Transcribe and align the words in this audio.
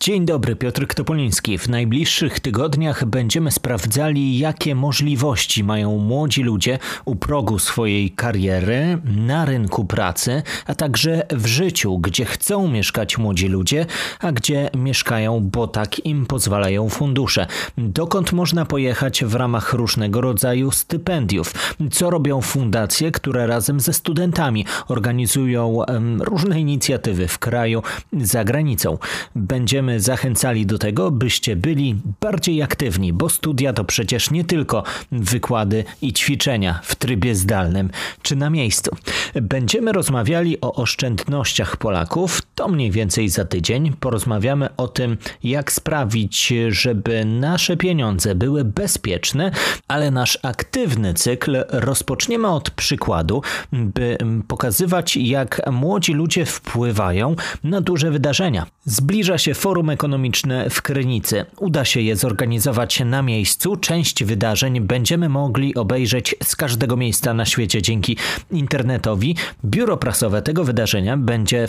Dzień 0.00 0.24
dobry, 0.24 0.56
Piotr 0.56 0.86
Topoliński. 0.86 1.58
W 1.58 1.68
najbliższych 1.68 2.40
tygodniach 2.40 3.04
będziemy 3.04 3.50
sprawdzali, 3.50 4.38
jakie 4.38 4.74
możliwości 4.74 5.64
mają 5.64 5.98
młodzi 5.98 6.42
ludzie 6.42 6.78
u 7.04 7.16
progu 7.16 7.58
swojej 7.58 8.10
kariery, 8.10 8.98
na 9.04 9.44
rynku 9.44 9.84
pracy, 9.84 10.42
a 10.66 10.74
także 10.74 11.26
w 11.30 11.46
życiu, 11.46 11.98
gdzie 11.98 12.24
chcą 12.24 12.68
mieszkać 12.68 13.18
młodzi 13.18 13.48
ludzie, 13.48 13.86
a 14.20 14.32
gdzie 14.32 14.70
mieszkają, 14.74 15.40
bo 15.40 15.68
tak 15.68 16.06
im 16.06 16.26
pozwalają 16.26 16.88
fundusze. 16.88 17.46
Dokąd 17.78 18.32
można 18.32 18.64
pojechać 18.64 19.24
w 19.24 19.34
ramach 19.34 19.72
różnego 19.72 20.20
rodzaju 20.20 20.70
stypendiów? 20.70 21.52
Co 21.92 22.10
robią 22.10 22.40
fundacje, 22.40 23.12
które 23.12 23.46
razem 23.46 23.80
ze 23.80 23.92
studentami 23.92 24.64
organizują 24.88 25.82
różne 26.20 26.60
inicjatywy 26.60 27.28
w 27.28 27.38
kraju, 27.38 27.82
za 28.12 28.44
granicą? 28.44 28.98
Będziemy 29.34 29.85
będziemy 29.86 30.00
zachęcali 30.00 30.66
do 30.66 30.78
tego, 30.78 31.10
byście 31.10 31.56
byli 31.56 31.96
bardziej 32.20 32.62
aktywni, 32.62 33.12
bo 33.12 33.28
studia 33.28 33.72
to 33.72 33.84
przecież 33.84 34.30
nie 34.30 34.44
tylko 34.44 34.82
wykłady 35.12 35.84
i 36.02 36.12
ćwiczenia 36.12 36.80
w 36.82 36.94
trybie 36.94 37.34
zdalnym 37.34 37.90
czy 38.22 38.36
na 38.36 38.50
miejscu. 38.50 38.90
Będziemy 39.34 39.92
rozmawiali 39.92 40.60
o 40.60 40.72
oszczędnościach 40.72 41.76
Polaków, 41.76 42.42
to 42.56 42.68
mniej 42.68 42.90
więcej 42.90 43.28
za 43.28 43.44
tydzień. 43.44 43.92
Porozmawiamy 44.00 44.76
o 44.76 44.88
tym, 44.88 45.16
jak 45.42 45.72
sprawić, 45.72 46.52
żeby 46.68 47.24
nasze 47.24 47.76
pieniądze 47.76 48.34
były 48.34 48.64
bezpieczne, 48.64 49.50
ale 49.88 50.10
nasz 50.10 50.38
aktywny 50.42 51.14
cykl 51.14 51.64
rozpoczniemy 51.68 52.48
od 52.48 52.70
przykładu, 52.70 53.42
by 53.72 54.18
pokazywać, 54.48 55.16
jak 55.16 55.70
młodzi 55.72 56.12
ludzie 56.12 56.44
wpływają 56.44 57.36
na 57.64 57.80
duże 57.80 58.10
wydarzenia. 58.10 58.66
Zbliża 58.84 59.38
się 59.38 59.54
forum 59.54 59.90
Ekonomiczne 59.90 60.70
w 60.70 60.82
Krynicy. 60.82 61.44
Uda 61.58 61.84
się 61.84 62.00
je 62.00 62.16
zorganizować 62.16 63.00
na 63.00 63.22
miejscu. 63.22 63.76
Część 63.76 64.24
wydarzeń 64.24 64.80
będziemy 64.80 65.28
mogli 65.28 65.74
obejrzeć 65.74 66.34
z 66.42 66.56
każdego 66.56 66.96
miejsca 66.96 67.34
na 67.34 67.44
świecie 67.44 67.82
dzięki 67.82 68.16
internetowi. 68.50 69.36
Biuro 69.64 69.96
prasowe 69.96 70.42
tego 70.42 70.64
wydarzenia 70.64 71.16
będzie 71.16 71.66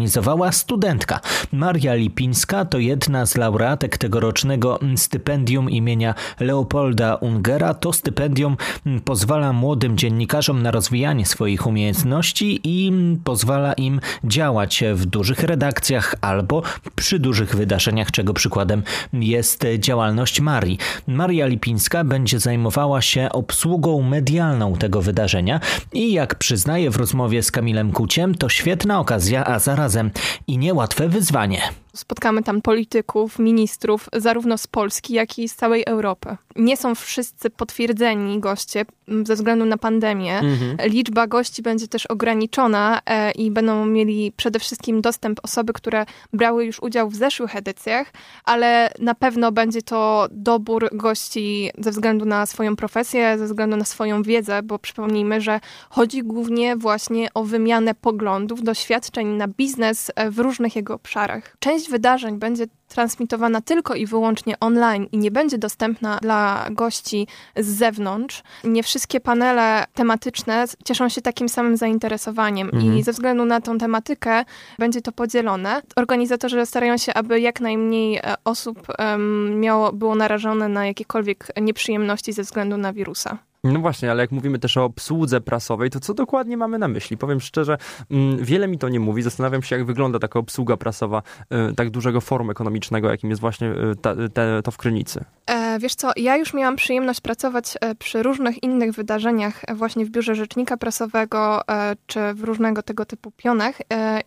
współorganizowała 0.00 0.52
studentka. 0.52 1.20
Maria 1.52 1.94
Lipińska 1.94 2.64
to 2.64 2.78
jedna 2.78 3.26
z 3.26 3.36
laureatek 3.36 3.98
tegorocznego 3.98 4.78
stypendium 4.96 5.70
imienia 5.70 6.14
Leopolda 6.40 7.14
Ungera. 7.14 7.74
To 7.74 7.92
stypendium 7.92 8.56
pozwala 9.04 9.52
młodym 9.52 9.96
dziennikarzom 9.96 10.62
na 10.62 10.70
rozwijanie 10.70 11.26
swoich 11.26 11.66
umiejętności 11.66 12.60
i 12.64 12.92
pozwala 13.24 13.72
im 13.72 14.00
działać 14.24 14.84
w 14.94 15.06
dużych 15.06 15.42
redakcjach 15.42 16.14
albo 16.20 16.62
przy 16.96 17.18
dużych 17.18 17.56
wydarzeniach, 17.56 18.10
czego 18.10 18.34
przykładem 18.34 18.82
jest 19.12 19.64
działalność 19.78 20.40
Marii. 20.40 20.78
Maria 21.06 21.46
Lipińska 21.46 22.04
będzie 22.04 22.38
zajmowała 22.38 23.02
się 23.02 23.28
obsługą 23.32 24.02
medialną 24.02 24.76
tego 24.76 25.02
wydarzenia 25.02 25.60
i 25.92 26.12
jak 26.12 26.34
przyznaje 26.34 26.90
w 26.90 26.96
rozmowie 26.96 27.42
z 27.42 27.50
Kamilem 27.50 27.92
Kuciem, 27.92 28.34
to 28.34 28.48
świetna 28.48 29.00
okazja, 29.00 29.44
a 29.44 29.58
zarazem 29.90 30.10
i 30.46 30.58
niełatwe 30.58 31.08
wyzwanie. 31.08 31.62
Spotkamy 31.94 32.42
tam 32.42 32.62
polityków, 32.62 33.38
ministrów, 33.38 34.08
zarówno 34.12 34.58
z 34.58 34.66
Polski, 34.66 35.14
jak 35.14 35.38
i 35.38 35.48
z 35.48 35.54
całej 35.54 35.84
Europy. 35.86 36.36
Nie 36.56 36.76
są 36.76 36.94
wszyscy 36.94 37.50
potwierdzeni 37.50 38.40
goście 38.40 38.84
ze 39.24 39.34
względu 39.34 39.64
na 39.64 39.78
pandemię. 39.78 40.38
Mhm. 40.38 40.90
Liczba 40.90 41.26
gości 41.26 41.62
będzie 41.62 41.88
też 41.88 42.06
ograniczona 42.06 43.00
e, 43.06 43.30
i 43.30 43.50
będą 43.50 43.86
mieli 43.86 44.32
przede 44.36 44.58
wszystkim 44.58 45.00
dostęp 45.00 45.40
osoby, 45.42 45.72
które 45.72 46.06
brały 46.32 46.64
już 46.64 46.82
udział 46.82 47.10
w 47.10 47.16
zeszłych 47.16 47.56
edycjach, 47.56 48.12
ale 48.44 48.92
na 48.98 49.14
pewno 49.14 49.52
będzie 49.52 49.82
to 49.82 50.28
dobór 50.30 50.88
gości 50.92 51.70
ze 51.78 51.90
względu 51.90 52.24
na 52.24 52.46
swoją 52.46 52.76
profesję, 52.76 53.38
ze 53.38 53.44
względu 53.44 53.76
na 53.76 53.84
swoją 53.84 54.22
wiedzę, 54.22 54.62
bo 54.62 54.78
przypomnijmy, 54.78 55.40
że 55.40 55.60
chodzi 55.90 56.22
głównie 56.22 56.76
właśnie 56.76 57.28
o 57.34 57.44
wymianę 57.44 57.94
poglądów, 57.94 58.62
doświadczeń 58.62 59.26
na 59.28 59.48
biznes 59.48 60.12
e, 60.14 60.30
w 60.30 60.38
różnych 60.38 60.76
jego 60.76 60.94
obszarach. 60.94 61.56
Część 61.58 61.79
część 61.80 61.90
wydarzeń 61.90 62.38
będzie 62.38 62.66
transmitowana 62.88 63.60
tylko 63.60 63.94
i 63.94 64.06
wyłącznie 64.06 64.60
online 64.60 65.06
i 65.12 65.18
nie 65.18 65.30
będzie 65.30 65.58
dostępna 65.58 66.18
dla 66.22 66.66
gości 66.70 67.26
z 67.56 67.66
zewnątrz. 67.66 68.42
Nie 68.64 68.82
wszystkie 68.82 69.20
panele 69.20 69.84
tematyczne 69.94 70.64
cieszą 70.84 71.08
się 71.08 71.22
takim 71.22 71.48
samym 71.48 71.76
zainteresowaniem 71.76 72.70
mhm. 72.72 72.98
i 72.98 73.02
ze 73.02 73.12
względu 73.12 73.44
na 73.44 73.60
tą 73.60 73.78
tematykę 73.78 74.44
będzie 74.78 75.00
to 75.00 75.12
podzielone. 75.12 75.82
Organizatorzy 75.96 76.66
starają 76.66 76.96
się, 76.96 77.14
aby 77.14 77.40
jak 77.40 77.60
najmniej 77.60 78.16
e, 78.16 78.34
osób 78.44 78.86
um, 78.98 79.60
miało, 79.60 79.92
było 79.92 80.14
narażone 80.14 80.68
na 80.68 80.86
jakiekolwiek 80.86 81.46
nieprzyjemności 81.60 82.32
ze 82.32 82.42
względu 82.42 82.76
na 82.76 82.92
wirusa. 82.92 83.38
No 83.64 83.80
właśnie, 83.80 84.10
ale 84.10 84.22
jak 84.22 84.32
mówimy 84.32 84.58
też 84.58 84.76
o 84.76 84.84
obsłudze 84.84 85.40
prasowej, 85.40 85.90
to 85.90 86.00
co 86.00 86.14
dokładnie 86.14 86.56
mamy 86.56 86.78
na 86.78 86.88
myśli? 86.88 87.16
Powiem 87.16 87.40
szczerze, 87.40 87.78
mm, 88.10 88.44
wiele 88.44 88.68
mi 88.68 88.78
to 88.78 88.88
nie 88.88 89.00
mówi. 89.00 89.22
Zastanawiam 89.22 89.62
się, 89.62 89.76
jak 89.76 89.86
wygląda 89.86 90.18
taka 90.18 90.38
obsługa 90.38 90.76
prasowa 90.76 91.22
y, 91.70 91.74
tak 91.74 91.90
dużego 91.90 92.20
forum 92.20 92.50
ekonomicznego, 92.50 93.10
jakim 93.10 93.30
jest 93.30 93.40
właśnie 93.40 93.68
y, 93.68 93.96
ta, 94.02 94.14
te, 94.34 94.62
to 94.62 94.70
w 94.70 94.76
Krynicy. 94.76 95.24
E, 95.50 95.59
wiesz 95.78 95.94
co, 95.94 96.10
ja 96.16 96.36
już 96.36 96.54
miałam 96.54 96.76
przyjemność 96.76 97.20
pracować 97.20 97.74
e, 97.80 97.94
przy 97.94 98.22
różnych 98.22 98.62
innych 98.62 98.92
wydarzeniach 98.92 99.60
e, 99.66 99.74
właśnie 99.74 100.04
w 100.04 100.10
biurze 100.10 100.34
rzecznika 100.34 100.76
prasowego 100.76 101.60
czy 102.06 102.34
w 102.34 102.42
różnego 102.44 102.82
tego 102.82 103.04
typu 103.04 103.30
pionach 103.30 103.74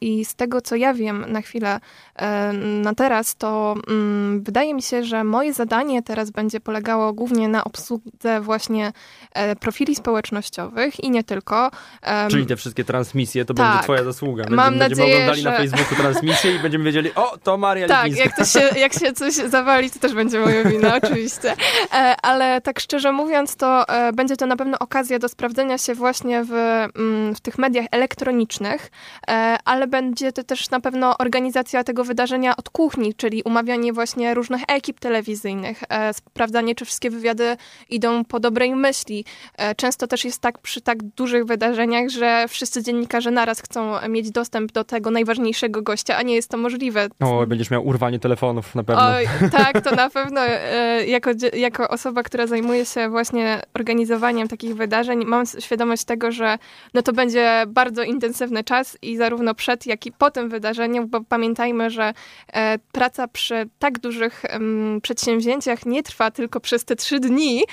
i 0.02 0.26
z 0.26 0.36
tego, 0.36 0.62
co 0.62 0.76
ja 0.76 0.94
wiem 0.94 1.26
na 1.28 1.42
chwilę, 1.42 1.80
na 2.82 2.96
teraz, 2.96 3.36
to 3.36 3.76
mm, 3.90 4.44
wydaje 4.44 4.74
mi 4.74 4.82
się, 4.82 5.04
że 5.04 5.24
moje 5.24 5.54
zadanie 5.54 6.02
teraz 6.02 6.32
będzie 6.32 6.60
polegało 6.60 7.14
głównie 7.14 7.48
na 7.48 7.64
obsłudze 7.64 8.42
właśnie 8.42 8.92
E, 9.34 9.56
profili 9.56 9.96
społecznościowych 9.96 11.04
i 11.04 11.12
nie 11.12 11.24
tylko. 11.24 11.72
Czyli 12.30 12.46
te 12.46 12.56
wszystkie 12.56 12.84
transmisje 12.84 13.46
to 13.46 13.54
tak. 13.54 13.68
będzie 13.68 13.84
twoja 13.84 14.04
zasługa. 14.04 14.44
Będziemy, 14.44 14.56
Mam 14.56 14.80
będziemy 14.80 15.02
nadzieję, 15.02 15.16
oglądali 15.16 15.42
że... 15.42 15.52
na 15.52 15.58
Facebooku 15.58 15.96
transmisję 15.96 16.56
i 16.56 16.60
będziemy 16.60 16.84
wiedzieli, 16.84 17.16
o, 17.16 17.38
to 17.44 17.58
Maria 17.58 17.88
Tak, 17.88 18.18
jak, 18.18 18.38
to 18.38 18.46
się, 18.46 18.60
jak 18.80 18.94
się 18.94 19.14
coś 19.14 19.34
zawali, 19.34 19.92
to 19.92 20.00
też 20.00 20.14
będzie 20.14 20.40
moja 20.40 20.64
wina, 20.64 20.96
oczywiście. 21.04 21.33
E, 21.94 22.16
ale 22.22 22.62
tak 22.62 22.80
szczerze 22.80 23.12
mówiąc, 23.12 23.56
to 23.56 23.88
e, 23.88 24.14
będzie 24.14 24.38
to 24.38 24.46
na 24.46 24.56
pewno 24.56 24.80
okazja 24.80 25.20
do 25.20 25.30
sprawdzenia 25.30 25.78
się 25.78 25.96
właśnie 25.96 26.44
w, 26.44 26.52
mm, 26.52 27.36
w 27.36 27.42
tych 27.42 27.58
mediach 27.58 27.86
elektronicznych, 27.92 28.92
ale 29.66 29.88
będzie 29.88 30.32
to 30.32 30.44
też 30.44 30.70
na 30.70 30.80
pewno 30.80 31.18
organizacja 31.18 31.84
tego 31.84 32.04
wydarzenia 32.04 32.56
od 32.56 32.70
kuchni, 32.70 33.14
czyli 33.14 33.44
umawianie 33.44 33.94
właśnie 33.94 34.34
różnych 34.34 34.62
ekip 34.68 35.00
telewizyjnych, 35.00 35.84
sprawdzanie, 36.14 36.76
czy 36.76 36.86
wszystkie 36.86 37.10
wywiady 37.10 37.58
idą 37.90 38.26
po 38.26 38.40
dobrej 38.40 38.76
myśli, 38.76 39.26
E, 39.58 39.76
często 39.76 40.08
też 40.08 40.26
jest 40.26 40.42
tak 40.42 40.58
przy 40.58 40.82
tak 40.82 41.04
dużych 41.04 41.46
wydarzeniach, 41.46 42.10
że 42.10 42.46
wszyscy 42.48 42.84
dziennikarze 42.84 43.32
naraz 43.32 43.62
chcą 43.62 44.08
mieć 44.10 44.32
dostęp 44.32 44.72
do 44.72 44.84
tego 44.84 45.12
najważniejszego 45.12 45.82
gościa, 45.82 46.18
a 46.18 46.22
nie 46.22 46.36
jest 46.36 46.50
to 46.50 46.58
możliwe. 46.58 47.08
O, 47.20 47.48
będziesz 47.48 47.72
miał 47.72 47.88
urwanie 47.88 48.20
telefonów 48.20 48.76
na 48.76 48.84
pewno. 48.84 49.04
Oj, 49.06 49.28
tak, 49.52 49.82
to 49.82 49.96
na 49.96 50.10
pewno 50.10 50.42
e, 50.42 51.06
jako, 51.28 51.58
jako 51.58 51.90
osoba, 51.90 52.24
która 52.24 52.48
zajmuje 52.48 52.86
się 52.86 53.10
właśnie 53.10 53.62
organizowaniem 53.74 54.48
takich 54.48 54.76
wydarzeń, 54.76 55.26
mam 55.26 55.46
świadomość 55.60 56.04
tego, 56.04 56.32
że 56.32 56.58
no 56.94 57.02
to 57.02 57.14
będzie 57.14 57.64
bardzo 57.68 58.04
intensywny 58.04 58.64
czas 58.64 58.98
i 59.02 59.18
zarówno 59.18 59.56
przed, 59.56 59.86
jak 59.86 60.06
i 60.06 60.12
po 60.12 60.32
tym 60.32 60.50
wydarzeniu, 60.50 61.08
bo 61.08 61.22
pamiętajmy, 61.22 61.90
że 61.90 62.14
e, 62.54 62.80
praca 62.92 63.28
przy 63.28 63.70
tak 63.80 64.00
dużych 64.00 64.44
przedsięwzięciach 65.02 65.86
nie 65.86 66.04
trwa 66.04 66.32
tylko 66.32 66.60
przez 66.60 66.86
te 66.86 66.96
trzy 66.96 67.20
dni 67.20 67.64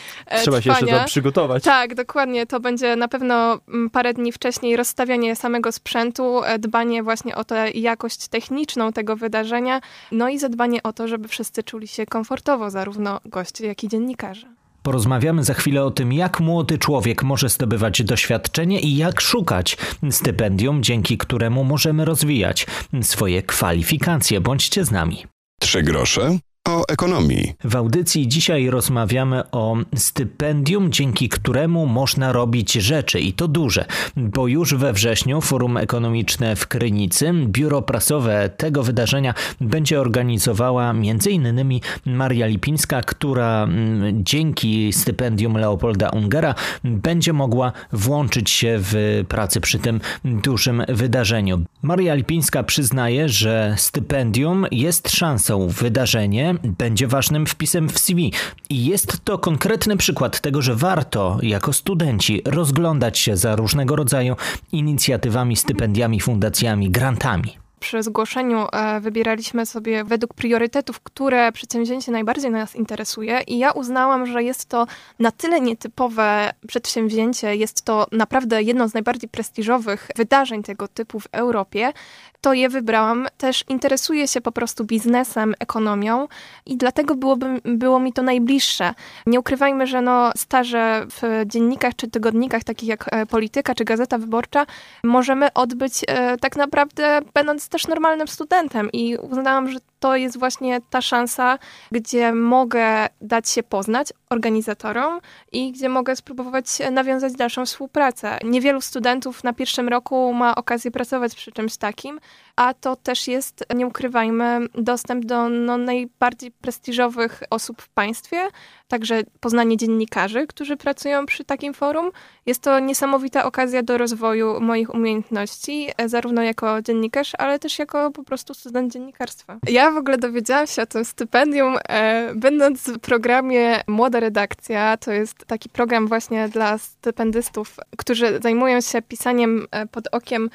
Trzeba 0.42 0.60
trwania. 0.60 0.80
się 0.80 0.86
jeszcze 0.86 1.00
to 1.00 1.06
przygotować. 1.06 1.62
Tak, 1.64 1.94
dokładnie. 1.94 2.46
To 2.46 2.60
będzie 2.60 2.96
na 2.96 3.08
pewno 3.08 3.58
parę 3.92 4.14
dni 4.14 4.32
wcześniej 4.32 4.76
rozstawianie 4.76 5.36
samego 5.36 5.72
sprzętu, 5.72 6.44
e, 6.44 6.58
dbanie 6.58 7.02
właśnie 7.02 7.36
o 7.36 7.44
tę 7.44 7.70
jakość 7.70 8.28
techniczną 8.28 8.92
tego 8.92 9.16
wydarzenia, 9.16 9.80
no 10.12 10.28
i 10.28 10.38
zadbanie 10.38 10.82
o 10.82 10.92
to, 10.92 11.08
żeby 11.08 11.28
wszyscy 11.28 11.62
czuli 11.62 11.88
się 11.88 12.06
komfortowo, 12.06 12.70
zarówno 12.70 13.20
goście, 13.24 13.39
jak 13.66 13.84
i 13.84 13.88
dziennikarze. 13.88 14.46
Porozmawiamy 14.82 15.44
za 15.44 15.54
chwilę 15.54 15.84
o 15.84 15.90
tym, 15.90 16.12
jak 16.12 16.40
młody 16.40 16.78
człowiek 16.78 17.22
może 17.22 17.48
zdobywać 17.48 18.02
doświadczenie 18.02 18.80
i 18.80 18.96
jak 18.96 19.20
szukać 19.20 19.76
stypendium, 20.10 20.82
dzięki 20.82 21.18
któremu 21.18 21.64
możemy 21.64 22.04
rozwijać 22.04 22.66
swoje 23.02 23.42
kwalifikacje. 23.42 24.40
Bądźcie 24.40 24.84
z 24.84 24.90
nami. 24.90 25.26
Trzy 25.60 25.82
grosze 25.82 26.38
o 26.70 26.88
ekonomii. 26.88 27.52
W 27.64 27.76
audycji 27.76 28.28
dzisiaj 28.28 28.70
rozmawiamy 28.70 29.50
o 29.50 29.76
stypendium, 29.96 30.92
dzięki 30.92 31.28
któremu 31.28 31.86
można 31.86 32.32
robić 32.32 32.72
rzeczy 32.72 33.20
i 33.20 33.32
to 33.32 33.48
duże, 33.48 33.84
bo 34.16 34.46
już 34.46 34.74
we 34.74 34.92
wrześniu 34.92 35.40
Forum 35.40 35.76
Ekonomiczne 35.76 36.56
w 36.56 36.66
Krynicy, 36.66 37.32
biuro 37.46 37.82
prasowe 37.82 38.50
tego 38.56 38.82
wydarzenia 38.82 39.34
będzie 39.60 40.00
organizowała 40.00 40.90
m.in. 40.90 41.80
Maria 42.06 42.46
Lipińska, 42.46 43.02
która 43.02 43.64
mm, 43.64 44.24
dzięki 44.24 44.92
stypendium 44.92 45.56
Leopolda 45.56 46.08
Ungera 46.08 46.54
będzie 46.84 47.32
mogła 47.32 47.72
włączyć 47.92 48.50
się 48.50 48.76
w 48.78 49.24
pracę 49.28 49.60
przy 49.60 49.78
tym 49.78 50.00
dużym 50.24 50.82
wydarzeniu. 50.88 51.60
Maria 51.82 52.14
Lipińska 52.14 52.62
przyznaje, 52.62 53.28
że 53.28 53.74
stypendium 53.78 54.66
jest 54.70 55.10
szansą 55.10 55.68
wydarzenie 55.68 56.54
będzie 56.64 57.06
ważnym 57.06 57.46
wpisem 57.46 57.88
w 57.88 57.98
CV. 57.98 58.32
I 58.70 58.84
jest 58.86 59.24
to 59.24 59.38
konkretny 59.38 59.96
przykład 59.96 60.40
tego, 60.40 60.62
że 60.62 60.74
warto 60.74 61.38
jako 61.42 61.72
studenci 61.72 62.42
rozglądać 62.44 63.18
się 63.18 63.36
za 63.36 63.56
różnego 63.56 63.96
rodzaju 63.96 64.36
inicjatywami, 64.72 65.56
stypendiami, 65.56 66.20
fundacjami, 66.20 66.90
grantami 66.90 67.69
przy 67.80 68.02
zgłoszeniu 68.02 68.66
e, 68.72 69.00
wybieraliśmy 69.00 69.66
sobie 69.66 70.04
według 70.04 70.34
priorytetów, 70.34 71.00
które 71.00 71.52
przedsięwzięcie 71.52 72.12
najbardziej 72.12 72.50
nas 72.50 72.76
interesuje 72.76 73.40
i 73.46 73.58
ja 73.58 73.70
uznałam, 73.70 74.26
że 74.26 74.42
jest 74.42 74.64
to 74.64 74.86
na 75.18 75.30
tyle 75.30 75.60
nietypowe 75.60 76.52
przedsięwzięcie, 76.68 77.56
jest 77.56 77.82
to 77.82 78.06
naprawdę 78.12 78.62
jedno 78.62 78.88
z 78.88 78.94
najbardziej 78.94 79.28
prestiżowych 79.28 80.08
wydarzeń 80.16 80.62
tego 80.62 80.88
typu 80.88 81.20
w 81.20 81.28
Europie, 81.32 81.92
to 82.40 82.52
je 82.52 82.68
wybrałam. 82.68 83.26
Też 83.38 83.64
interesuję 83.68 84.28
się 84.28 84.40
po 84.40 84.52
prostu 84.52 84.84
biznesem, 84.84 85.54
ekonomią 85.58 86.28
i 86.66 86.76
dlatego 86.76 87.14
byłoby, 87.14 87.60
było 87.64 88.00
mi 88.00 88.12
to 88.12 88.22
najbliższe. 88.22 88.94
Nie 89.26 89.40
ukrywajmy, 89.40 89.86
że 89.86 90.02
no 90.02 90.32
staże 90.36 91.06
w 91.10 91.42
dziennikach 91.46 91.96
czy 91.96 92.08
tygodnikach 92.08 92.64
takich 92.64 92.88
jak 92.88 93.04
e, 93.12 93.26
Polityka 93.26 93.74
czy 93.74 93.84
Gazeta 93.84 94.18
Wyborcza 94.18 94.66
możemy 95.04 95.52
odbyć 95.52 95.92
e, 96.08 96.36
tak 96.36 96.56
naprawdę 96.56 97.20
będąc 97.34 97.68
też 97.70 97.86
normalnym 97.86 98.28
studentem 98.28 98.90
i 98.92 99.16
uznałam, 99.16 99.68
że 99.68 99.78
to 100.00 100.16
jest 100.16 100.38
właśnie 100.38 100.80
ta 100.90 101.02
szansa, 101.02 101.58
gdzie 101.92 102.32
mogę 102.32 103.06
dać 103.20 103.48
się 103.48 103.62
poznać 103.62 104.12
organizatorom 104.30 105.20
i 105.52 105.72
gdzie 105.72 105.88
mogę 105.88 106.16
spróbować 106.16 106.66
nawiązać 106.92 107.32
dalszą 107.32 107.66
współpracę. 107.66 108.38
Niewielu 108.44 108.80
studentów 108.80 109.44
na 109.44 109.52
pierwszym 109.52 109.88
roku 109.88 110.32
ma 110.32 110.54
okazję 110.54 110.90
pracować 110.90 111.34
przy 111.34 111.52
czymś 111.52 111.76
takim, 111.76 112.20
a 112.56 112.74
to 112.74 112.96
też 112.96 113.28
jest, 113.28 113.64
nie 113.74 113.86
ukrywajmy, 113.86 114.66
dostęp 114.74 115.24
do 115.24 115.48
no, 115.48 115.76
najbardziej 115.78 116.50
prestiżowych 116.50 117.42
osób 117.50 117.82
w 117.82 117.88
państwie, 117.88 118.48
także 118.88 119.22
poznanie 119.40 119.76
dziennikarzy, 119.76 120.46
którzy 120.46 120.76
pracują 120.76 121.26
przy 121.26 121.44
takim 121.44 121.74
forum. 121.74 122.10
Jest 122.46 122.62
to 122.62 122.78
niesamowita 122.78 123.44
okazja 123.44 123.82
do 123.82 123.98
rozwoju 123.98 124.60
moich 124.60 124.94
umiejętności, 124.94 125.88
e, 125.96 126.08
zarówno 126.08 126.42
jako 126.42 126.82
dziennikarz, 126.82 127.32
ale 127.38 127.58
też 127.58 127.78
jako 127.78 128.10
po 128.10 128.24
prostu 128.24 128.54
student 128.54 128.92
dziennikarstwa. 128.92 129.58
Ja 129.68 129.89
w 129.94 129.96
ogóle 129.96 130.18
dowiedziałam 130.18 130.66
się 130.66 130.82
o 130.82 130.86
tym 130.86 131.04
stypendium, 131.04 131.76
e, 131.88 132.32
będąc 132.34 132.82
w 132.90 132.98
programie 132.98 133.80
Młoda 133.86 134.20
Redakcja. 134.20 134.96
To 134.96 135.12
jest 135.12 135.44
taki 135.46 135.68
program 135.68 136.08
właśnie 136.08 136.48
dla 136.48 136.78
stypendystów, 136.78 137.76
którzy 137.96 138.38
zajmują 138.42 138.80
się 138.80 139.02
pisaniem 139.02 139.66
e, 139.70 139.86
pod 139.86 140.08
okiem 140.12 140.50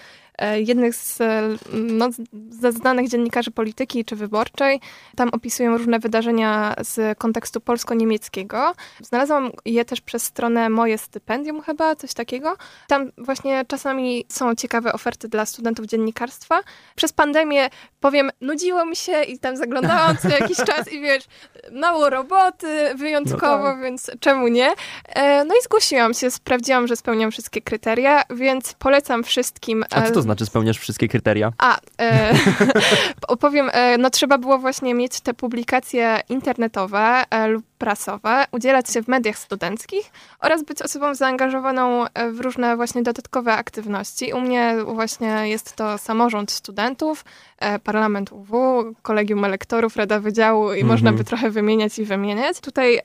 jednych 0.56 0.96
z, 0.96 1.22
e, 1.22 1.42
no, 1.74 2.10
ze 2.50 2.72
znanych 2.72 3.10
dziennikarzy 3.10 3.52
polityki 3.52 4.06
czy 4.06 4.16
wyborczej. 4.16 4.80
Tam 5.16 5.30
opisują 5.30 5.78
różne 5.78 6.00
wydarzenia 6.00 6.76
z 6.82 7.18
kontekstu 7.18 7.62
polsko-niemieckiego. 7.62 8.74
Znalazłam 9.02 9.52
je 9.66 9.86
też 9.86 10.02
przez 10.02 10.24
stronę 10.24 10.70
Moje 10.70 10.98
Stypendium 10.98 11.62
chyba, 11.62 11.96
coś 11.96 12.14
takiego. 12.14 12.56
Tam 12.88 13.12
właśnie 13.18 13.66
czasami 13.68 14.26
są 14.30 14.56
ciekawe 14.56 14.94
oferty 14.94 15.28
dla 15.28 15.46
studentów 15.46 15.86
dziennikarstwa. 15.86 16.62
Przez 16.96 17.14
pandemię, 17.14 17.70
powiem, 18.00 18.32
nudziło 18.42 18.86
mi 18.86 18.96
się 18.96 19.24
i 19.24 19.40
tam 19.40 19.58
zaglądałam 19.58 20.18
co 20.18 20.30
jakiś 20.30 20.58
czas 20.70 20.92
i 20.92 21.02
wiesz, 21.02 21.24
mało 21.72 22.10
roboty, 22.10 22.96
wyjątkowo, 22.96 23.64
no 23.64 23.72
tak. 23.72 23.82
więc 23.82 24.12
czemu 24.20 24.48
nie? 24.48 24.72
E, 25.06 25.46
no 25.46 25.56
i 25.56 25.64
zgłosiłam 25.64 26.14
się, 26.14 26.32
sprawdziłam, 26.32 26.88
że 26.88 26.96
spełniam 26.96 27.32
wszystkie 27.32 27.62
kryteria, 27.62 28.24
więc 28.30 28.74
polecam 28.74 29.24
wszystkim. 29.24 29.86
A 29.92 30.02
co 30.02 30.12
to 30.12 30.22
znaczy 30.26 30.46
spełniasz 30.46 30.78
wszystkie 30.78 31.08
kryteria? 31.08 31.52
A, 31.58 31.78
e, 32.02 32.34
opowiem, 33.28 33.70
e, 33.74 33.98
no 33.98 34.10
trzeba 34.10 34.38
było 34.38 34.58
właśnie 34.58 34.94
mieć 34.94 35.20
te 35.20 35.34
publikacje 35.34 36.20
internetowe 36.30 37.24
e, 37.30 37.48
lub 37.48 37.66
prasowe, 37.78 38.46
udzielać 38.52 38.90
się 38.90 39.04
w 39.04 39.08
mediach 39.08 39.38
studenckich 39.38 40.12
oraz 40.40 40.64
być 40.64 40.82
osobą 40.82 41.16
zaangażowaną 41.16 42.06
e, 42.08 42.32
w 42.32 42.40
różne 42.40 42.76
właśnie 42.76 43.04
dodatkowe 43.04 43.54
aktywności. 43.54 44.34
U 44.34 44.42
mnie 44.42 44.76
właśnie 44.86 45.50
jest 45.50 45.76
to 45.76 45.98
samorząd 45.98 46.52
studentów, 46.52 47.26
e, 47.60 47.80
parlament 47.80 48.32
UW, 48.32 48.84
kolegium 49.02 49.46
elektorów, 49.46 49.96
rada 49.96 50.20
wydziału 50.20 50.74
i 50.74 50.84
-hmm. 50.84 50.88
można 50.88 51.14
by 51.14 51.24
trochę 51.24 51.50
wymieniać 51.50 52.00
i 52.00 52.06
wymieniać. 52.06 52.60
Tutaj 52.60 52.98
e, 52.98 53.02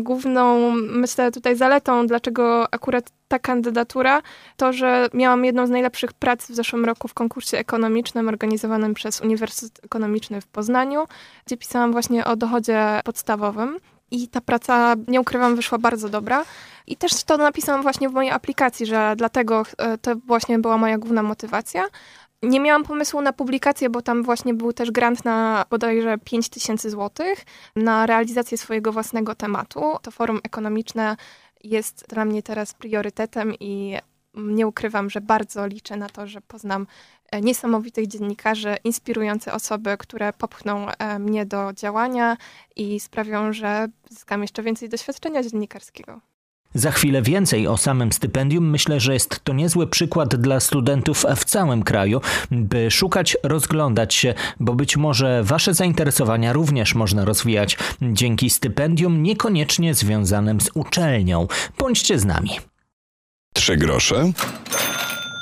główną, 0.00 0.70
myślę, 0.76 1.32
tutaj 1.32 1.56
zaletą, 1.56 2.06
dlaczego 2.06 2.74
akurat 2.74 3.10
ta 3.28 3.38
kandydatura, 3.38 4.22
to, 4.56 4.72
że 4.72 5.08
miałam 5.14 5.44
jedną 5.44 5.66
z 5.66 5.70
najlepszych 5.70 6.12
prac 6.12 6.46
w 6.46 6.54
zeszłym 6.54 6.84
roku 6.84 7.08
w 7.08 7.14
konkursie 7.14 7.58
ekonomicznym 7.58 8.28
organizowanym 8.28 8.94
przez 8.94 9.20
Uniwersytet 9.20 9.84
Ekonomiczny 9.84 10.40
w 10.40 10.46
Poznaniu, 10.46 11.06
gdzie 11.46 11.56
pisałam 11.56 11.92
właśnie 11.92 12.24
o 12.24 12.36
dochodzie 12.36 13.00
podstawowym. 13.04 13.78
I 14.10 14.28
ta 14.28 14.40
praca, 14.40 14.94
nie 15.08 15.20
ukrywam, 15.20 15.56
wyszła 15.56 15.78
bardzo 15.78 16.08
dobra. 16.08 16.44
I 16.86 16.96
też 16.96 17.24
to 17.24 17.36
napisałam 17.36 17.82
właśnie 17.82 18.08
w 18.08 18.12
mojej 18.12 18.30
aplikacji, 18.30 18.86
że 18.86 19.14
dlatego 19.16 19.62
e, 19.78 19.98
to 19.98 20.16
właśnie 20.16 20.58
była 20.58 20.78
moja 20.78 20.98
główna 20.98 21.22
motywacja. 21.22 21.84
Nie 22.42 22.60
miałam 22.60 22.84
pomysłu 22.84 23.20
na 23.20 23.32
publikację, 23.32 23.90
bo 23.90 24.02
tam 24.02 24.22
właśnie 24.22 24.54
był 24.54 24.72
też 24.72 24.90
grant 24.90 25.24
na 25.24 25.64
bodajże 25.70 26.18
5 26.24 26.48
tysięcy 26.48 26.90
złotych 26.90 27.44
na 27.76 28.06
realizację 28.06 28.58
swojego 28.58 28.92
własnego 28.92 29.34
tematu. 29.34 29.96
To 30.02 30.10
forum 30.10 30.40
ekonomiczne 30.44 31.16
jest 31.68 32.04
dla 32.08 32.24
mnie 32.24 32.42
teraz 32.42 32.74
priorytetem 32.74 33.54
i 33.60 33.96
nie 34.34 34.66
ukrywam, 34.66 35.10
że 35.10 35.20
bardzo 35.20 35.66
liczę 35.66 35.96
na 35.96 36.08
to, 36.08 36.26
że 36.26 36.40
poznam 36.40 36.86
e, 37.30 37.40
niesamowitych 37.40 38.06
dziennikarzy, 38.06 38.76
inspirujące 38.84 39.52
osoby, 39.52 39.96
które 39.98 40.32
popchną 40.32 40.88
e, 40.90 41.18
mnie 41.18 41.46
do 41.46 41.72
działania 41.72 42.36
i 42.76 43.00
sprawią, 43.00 43.52
że 43.52 43.88
zyskam 44.10 44.42
jeszcze 44.42 44.62
więcej 44.62 44.88
doświadczenia 44.88 45.42
dziennikarskiego. 45.42 46.20
Za 46.76 46.90
chwilę 46.90 47.22
więcej 47.22 47.66
o 47.66 47.76
samym 47.76 48.12
stypendium. 48.12 48.70
Myślę, 48.70 49.00
że 49.00 49.12
jest 49.12 49.40
to 49.44 49.52
niezły 49.52 49.86
przykład 49.86 50.36
dla 50.36 50.60
studentów 50.60 51.24
w 51.36 51.44
całym 51.44 51.82
kraju, 51.82 52.20
by 52.50 52.90
szukać, 52.90 53.36
rozglądać 53.42 54.14
się, 54.14 54.34
bo 54.60 54.74
być 54.74 54.96
może 54.96 55.42
wasze 55.44 55.74
zainteresowania 55.74 56.52
również 56.52 56.94
można 56.94 57.24
rozwijać 57.24 57.78
dzięki 58.02 58.50
stypendium 58.50 59.22
niekoniecznie 59.22 59.94
związanym 59.94 60.60
z 60.60 60.70
uczelnią. 60.74 61.46
Bądźcie 61.78 62.18
z 62.18 62.24
nami. 62.24 62.50
Trzy 63.54 63.76
grosze 63.76 64.32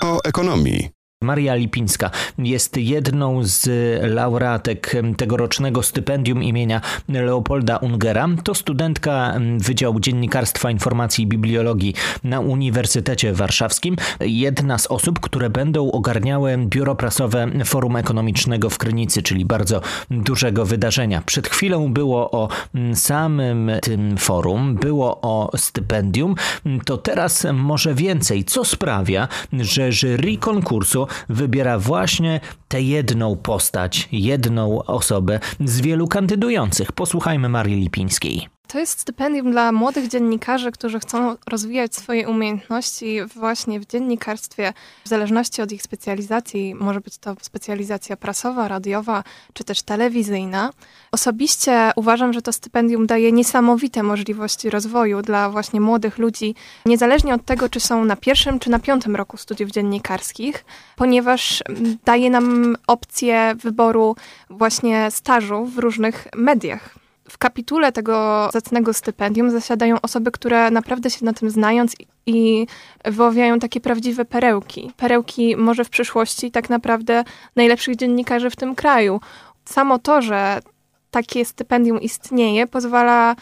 o 0.02 0.18
ekonomii. 0.24 1.03
Maria 1.24 1.54
Lipińska 1.54 2.10
jest 2.38 2.76
jedną 2.76 3.44
z 3.44 3.68
laureatek 4.14 4.92
tegorocznego 5.16 5.82
stypendium 5.82 6.42
imienia 6.42 6.80
Leopolda 7.08 7.76
Ungera. 7.76 8.28
To 8.44 8.54
studentka 8.54 9.34
Wydziału 9.58 10.00
Dziennikarstwa, 10.00 10.70
Informacji 10.70 11.24
i 11.24 11.26
Bibliologii 11.26 11.94
na 12.24 12.40
Uniwersytecie 12.40 13.32
Warszawskim. 13.32 13.96
Jedna 14.20 14.78
z 14.78 14.86
osób, 14.86 15.20
które 15.20 15.50
będą 15.50 15.90
ogarniały 15.90 16.58
biuro 16.58 16.94
prasowe 16.94 17.48
Forum 17.64 17.96
Ekonomicznego 17.96 18.70
w 18.70 18.78
Krynicy, 18.78 19.22
czyli 19.22 19.44
bardzo 19.44 19.80
dużego 20.10 20.64
wydarzenia. 20.64 21.22
Przed 21.26 21.48
chwilą 21.48 21.92
było 21.92 22.30
o 22.30 22.48
samym 22.94 23.70
tym 23.82 24.16
forum, 24.18 24.74
było 24.74 25.20
o 25.20 25.50
stypendium. 25.56 26.34
To 26.84 26.98
teraz 26.98 27.46
może 27.52 27.94
więcej. 27.94 28.44
Co 28.44 28.64
sprawia, 28.64 29.28
że 29.52 29.92
jury 29.92 30.36
konkursu 30.36 31.06
wybiera 31.28 31.78
właśnie 31.78 32.40
tę 32.68 32.82
jedną 32.82 33.36
postać, 33.36 34.08
jedną 34.12 34.84
osobę 34.84 35.40
z 35.60 35.80
wielu 35.80 36.08
kandydujących. 36.08 36.92
Posłuchajmy 36.92 37.48
Marii 37.48 37.76
Lipińskiej. 37.76 38.53
To 38.66 38.78
jest 38.78 39.00
stypendium 39.00 39.50
dla 39.50 39.72
młodych 39.72 40.08
dziennikarzy, 40.08 40.72
którzy 40.72 41.00
chcą 41.00 41.36
rozwijać 41.50 41.94
swoje 41.94 42.28
umiejętności 42.28 43.24
właśnie 43.24 43.80
w 43.80 43.86
dziennikarstwie, 43.86 44.72
w 45.04 45.08
zależności 45.08 45.62
od 45.62 45.72
ich 45.72 45.82
specjalizacji. 45.82 46.74
Może 46.74 47.00
być 47.00 47.18
to 47.18 47.36
specjalizacja 47.40 48.16
prasowa, 48.16 48.68
radiowa 48.68 49.24
czy 49.52 49.64
też 49.64 49.82
telewizyjna. 49.82 50.70
Osobiście 51.12 51.92
uważam, 51.96 52.32
że 52.32 52.42
to 52.42 52.52
stypendium 52.52 53.06
daje 53.06 53.32
niesamowite 53.32 54.02
możliwości 54.02 54.70
rozwoju 54.70 55.22
dla 55.22 55.50
właśnie 55.50 55.80
młodych 55.80 56.18
ludzi, 56.18 56.54
niezależnie 56.86 57.34
od 57.34 57.44
tego, 57.44 57.68
czy 57.68 57.80
są 57.80 58.04
na 58.04 58.16
pierwszym 58.16 58.58
czy 58.58 58.70
na 58.70 58.78
piątym 58.78 59.16
roku 59.16 59.36
studiów 59.36 59.70
dziennikarskich, 59.70 60.64
ponieważ 60.96 61.62
daje 62.04 62.30
nam 62.30 62.76
opcję 62.86 63.54
wyboru 63.58 64.16
właśnie 64.50 65.10
stażu 65.10 65.66
w 65.66 65.78
różnych 65.78 66.28
mediach 66.36 67.03
w 67.28 67.38
kapitule 67.38 67.92
tego 67.92 68.48
zacnego 68.52 68.92
stypendium 68.92 69.50
zasiadają 69.50 70.00
osoby, 70.02 70.30
które 70.30 70.70
naprawdę 70.70 71.10
się 71.10 71.24
na 71.24 71.32
tym 71.32 71.50
znają 71.50 71.84
i 72.26 72.66
wyławiają 73.04 73.58
takie 73.58 73.80
prawdziwe 73.80 74.24
perełki. 74.24 74.92
Perełki 74.96 75.56
może 75.56 75.84
w 75.84 75.90
przyszłości 75.90 76.50
tak 76.50 76.70
naprawdę 76.70 77.24
najlepszych 77.56 77.96
dziennikarzy 77.96 78.50
w 78.50 78.56
tym 78.56 78.74
kraju. 78.74 79.20
Samo 79.64 79.98
to, 79.98 80.22
że 80.22 80.60
takie 81.10 81.44
stypendium 81.44 82.00
istnieje, 82.00 82.66
pozwala 82.66 83.36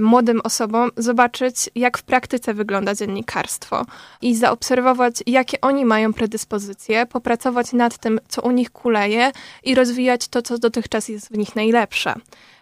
młodym 0.00 0.40
osobom 0.44 0.90
zobaczyć, 0.96 1.70
jak 1.74 1.98
w 1.98 2.02
praktyce 2.02 2.54
wygląda 2.54 2.94
dziennikarstwo 2.94 3.86
i 4.22 4.36
zaobserwować, 4.36 5.14
jakie 5.26 5.60
oni 5.60 5.84
mają 5.84 6.12
predyspozycje, 6.12 7.06
popracować 7.06 7.72
nad 7.72 7.98
tym, 7.98 8.20
co 8.28 8.42
u 8.42 8.50
nich 8.50 8.70
kuleje 8.70 9.32
i 9.64 9.74
rozwijać 9.74 10.28
to, 10.28 10.42
co 10.42 10.58
dotychczas 10.58 11.08
jest 11.08 11.28
w 11.28 11.38
nich 11.38 11.56
najlepsze. 11.56 12.14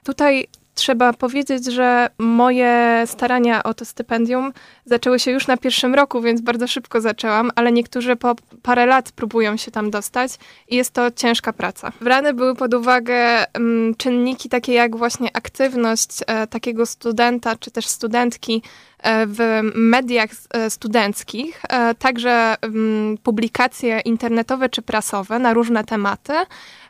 Tutaj 0.04 0.48
Trzeba 0.74 1.12
powiedzieć, 1.12 1.64
że 1.64 2.08
moje 2.18 3.02
starania 3.06 3.62
o 3.62 3.74
to 3.74 3.84
stypendium 3.84 4.52
zaczęły 4.84 5.18
się 5.20 5.30
już 5.30 5.46
na 5.46 5.56
pierwszym 5.56 5.94
roku, 5.94 6.20
więc 6.20 6.40
bardzo 6.40 6.66
szybko 6.68 7.00
zaczęłam, 7.00 7.50
ale 7.54 7.72
niektórzy 7.72 8.16
po 8.16 8.34
parę 8.62 8.86
lat 8.86 9.12
próbują 9.12 9.56
się 9.56 9.70
tam 9.70 9.90
dostać 9.90 10.32
i 10.68 10.76
jest 10.76 10.90
to 10.90 11.10
ciężka 11.10 11.52
praca. 11.52 11.92
Brane 12.00 12.34
były 12.34 12.54
pod 12.54 12.74
uwagę 12.74 13.44
um, 13.54 13.94
czynniki 13.98 14.48
takie 14.48 14.72
jak 14.72 14.96
właśnie 14.96 15.36
aktywność 15.36 16.10
e, 16.26 16.46
takiego 16.46 16.86
studenta 16.86 17.56
czy 17.56 17.70
też 17.70 17.86
studentki 17.86 18.62
w 19.26 19.60
mediach 19.74 20.30
e, 20.50 20.70
studenckich, 20.70 21.62
e, 21.68 21.94
także 21.94 22.54
publikacje 23.22 24.00
internetowe 24.00 24.68
czy 24.68 24.82
prasowe 24.82 25.38
na 25.38 25.54
różne 25.54 25.84
tematy 25.84 26.32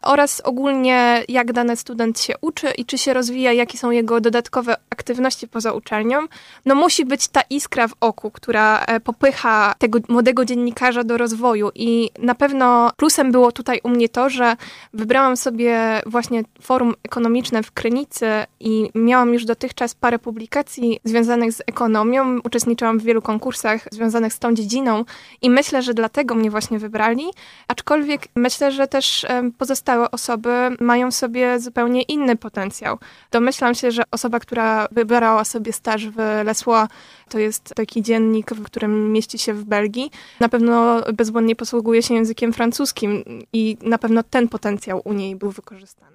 oraz 0.04 0.40
ogólnie 0.40 1.24
jak 1.28 1.52
dany 1.52 1.76
student 1.76 2.20
się 2.20 2.34
uczy 2.40 2.70
i 2.70 2.84
czy 2.84 2.98
się 2.98 3.14
rozwija, 3.14 3.52
jakie 3.52 3.78
są 3.78 3.90
jego 3.90 4.20
dodatkowe 4.20 4.76
aktywności 4.90 5.48
poza 5.48 5.72
uczelnią. 5.72 6.18
No 6.66 6.74
musi 6.74 7.04
być 7.04 7.28
ta 7.28 7.40
iskra 7.50 7.88
w 7.88 7.94
oku, 8.00 8.30
która 8.30 8.84
e, 8.84 9.00
popycha 9.00 9.74
tego 9.78 9.98
młodego 10.08 10.44
dziennikarza 10.44 11.04
do 11.04 11.18
rozwoju 11.18 11.70
i 11.74 12.10
na 12.18 12.34
pewno 12.34 12.90
plusem 12.96 13.32
było 13.32 13.52
tutaj 13.52 13.80
u 13.82 13.88
mnie 13.88 14.08
to, 14.08 14.30
że 14.30 14.56
wybrałam 14.92 15.36
sobie 15.36 16.02
właśnie 16.06 16.42
forum 16.60 16.94
ekonomiczne 17.02 17.62
w 17.62 17.72
Krynicy 17.72 18.26
i 18.60 18.90
miałam 18.94 19.32
już 19.32 19.44
dotychczas 19.44 19.94
parę 19.94 20.18
publikacji 20.18 21.00
związanych 21.04 21.52
z 21.52 21.60
ekonomią, 21.66 22.03
uczestniczyłam 22.44 22.98
w 22.98 23.02
wielu 23.02 23.22
konkursach 23.22 23.88
związanych 23.92 24.32
z 24.32 24.38
tą 24.38 24.54
dziedziną 24.54 25.04
i 25.42 25.50
myślę, 25.50 25.82
że 25.82 25.94
dlatego 25.94 26.34
mnie 26.34 26.50
właśnie 26.50 26.78
wybrali, 26.78 27.24
aczkolwiek 27.68 28.28
myślę, 28.34 28.72
że 28.72 28.88
też 28.88 29.26
pozostałe 29.58 30.10
osoby 30.10 30.50
mają 30.80 31.10
sobie 31.10 31.60
zupełnie 31.60 32.02
inny 32.02 32.36
potencjał. 32.36 32.98
Domyślam 33.30 33.74
się, 33.74 33.90
że 33.90 34.02
osoba, 34.10 34.40
która 34.40 34.88
wybrała 34.90 35.44
sobie 35.44 35.72
staż 35.72 36.08
w 36.08 36.16
Lesła, 36.44 36.88
to 37.28 37.38
jest 37.38 37.74
taki 37.76 38.02
dziennik, 38.02 38.50
w 38.50 38.62
którym 38.62 39.12
mieści 39.12 39.38
się 39.38 39.54
w 39.54 39.64
Belgii, 39.64 40.10
na 40.40 40.48
pewno 40.48 41.02
bezbłędnie 41.14 41.56
posługuje 41.56 42.02
się 42.02 42.14
językiem 42.14 42.52
francuskim 42.52 43.24
i 43.52 43.76
na 43.82 43.98
pewno 43.98 44.22
ten 44.22 44.48
potencjał 44.48 45.02
u 45.04 45.12
niej 45.12 45.36
był 45.36 45.50
wykorzystany. 45.50 46.13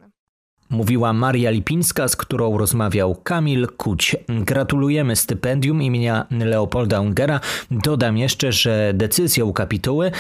Mówiła 0.72 1.14
Maria 1.14 1.50
Lipińska, 1.52 2.08
z 2.08 2.16
którą 2.16 2.58
rozmawiał 2.58 3.16
Kamil 3.16 3.68
Kuć. 3.68 4.16
Gratulujemy 4.28 5.16
stypendium 5.16 5.82
imienia 5.82 6.26
Leopolda 6.32 7.02
Ungera. 7.02 7.40
Dodam 7.72 8.18
jeszcze, 8.18 8.52
że 8.52 8.92
decyzją 8.94 9.54
kapituły 9.54 10.12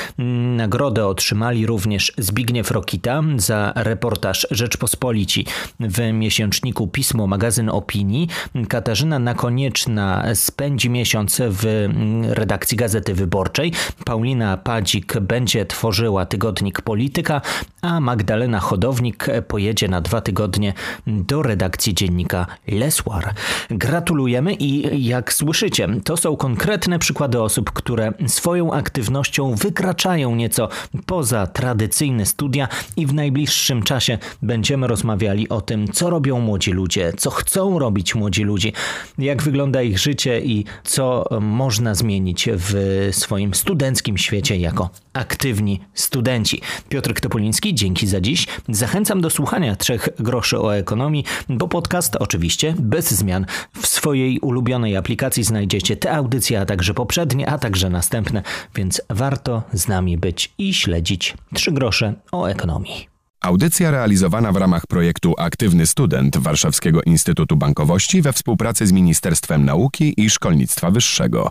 nagrodę 0.58 1.08
otrzymali 1.08 1.66
również 1.66 2.14
Zbigniew 2.18 2.72
Rokita 2.72 3.22
za 3.38 3.74
reportaż 3.76 4.48
Rzeczpospolici 4.52 5.46
w 5.80 6.14
miesięczniku 6.14 6.88
Pismo 6.88 7.28
Magazyn 7.28 7.70
Opinii. 7.70 8.28
Katarzyna 8.70 9.20
Nakonieczna 9.20 10.26
spędzi 10.34 10.90
miesiąc 10.90 11.42
w 11.50 11.90
redakcji 12.30 12.78
Gazety 12.78 13.14
Wyborczej. 13.14 13.72
Paulina 14.06 14.58
Padzik 14.58 15.20
będzie 15.20 15.66
tworzyła 15.66 16.26
tygodnik 16.26 16.82
Polityka, 16.82 17.42
a 17.82 18.00
Magdalena 18.00 18.60
Chodownik 18.60 19.28
pojedzie 19.48 19.88
na 19.88 20.02
dwa 20.02 20.22
tygodnie 20.22 20.39
tygodnie 20.40 20.74
do 21.08 21.44
redakcji 21.44 21.94
dziennika 21.94 22.46
Leswar. 22.68 23.34
Gratulujemy 23.70 24.54
i 24.54 25.06
jak 25.08 25.34
słyszycie, 25.34 25.88
to 26.04 26.18
są 26.18 26.36
konkretne 26.36 27.00
przykłady 27.00 27.42
osób, 27.42 27.72
które 27.72 28.14
swoją 28.28 28.74
aktywnością 28.74 29.56
wykraczają 29.56 30.36
nieco 30.36 30.70
poza 31.06 31.48
tradycyjne 31.48 32.26
studia 32.26 32.68
i 32.98 33.06
w 33.06 33.14
najbliższym 33.14 33.84
czasie 33.84 34.18
będziemy 34.42 34.88
rozmawiali 34.88 35.50
o 35.50 35.62
tym, 35.62 35.88
co 35.88 36.10
robią 36.10 36.40
młodzi 36.40 36.72
ludzie, 36.72 37.14
co 37.18 37.30
chcą 37.30 37.80
robić 37.80 38.16
młodzi 38.16 38.44
ludzie, 38.44 38.72
jak 39.18 39.44
wygląda 39.44 39.82
ich 39.82 40.00
życie 40.00 40.42
i 40.42 40.66
co 40.84 41.26
można 41.42 41.96
zmienić 41.96 42.50
w 42.52 43.10
swoim 43.12 43.54
studenckim 43.54 44.18
świecie 44.18 44.58
jako 44.58 44.90
aktywni 45.14 45.80
studenci. 45.94 46.62
Piotr 46.90 47.14
Topoliński, 47.14 47.76
dzięki 47.76 48.08
za 48.08 48.22
dziś. 48.22 48.48
Zachęcam 48.70 49.22
do 49.22 49.30
słuchania 49.30 49.76
trzech 49.76 50.10
groszy 50.30 50.60
o 50.60 50.76
ekonomii, 50.76 51.24
bo 51.50 51.68
podcast 51.68 52.16
oczywiście 52.16 52.76
bez 52.80 53.12
zmian 53.12 53.46
w 53.82 53.88
swojej 53.88 54.40
ulubionej 54.40 54.98
aplikacji 54.98 55.44
znajdziecie 55.44 55.98
te 55.98 56.16
audycje, 56.16 56.62
a 56.62 56.66
także 56.66 56.94
poprzednie, 56.94 57.50
a 57.50 57.58
także 57.58 57.90
następne, 57.90 58.44
więc 58.76 59.02
warto 59.10 59.64
z 59.74 59.88
nami 59.88 60.18
być 60.18 60.54
i 60.58 60.74
śledzić 60.74 61.38
trzy 61.54 61.72
grosze 61.72 62.14
o 62.32 62.46
ekonomii. 62.46 63.08
Audycja 63.42 63.92
realizowana 63.92 64.52
w 64.52 64.56
ramach 64.56 64.88
projektu 64.88 65.34
Aktywny 65.38 65.86
Student 65.86 66.38
Warszawskiego 66.38 67.02
Instytutu 67.06 67.56
Bankowości 67.56 68.22
we 68.22 68.34
współpracy 68.34 68.88
z 68.88 68.92
Ministerstwem 68.92 69.66
Nauki 69.66 70.14
i 70.18 70.30
Szkolnictwa 70.30 70.92
Wyższego. 70.92 71.50